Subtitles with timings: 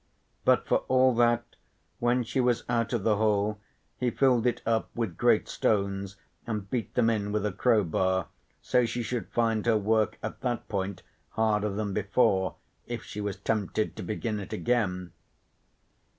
[0.45, 1.43] But for all that
[1.99, 3.59] when she was out of the hole
[3.99, 6.15] he filled it up with great stones
[6.47, 8.25] and beat them in with a crowbar
[8.63, 12.55] so she should find her work at that point harder than before
[12.87, 15.11] if she was tempted to begin it again.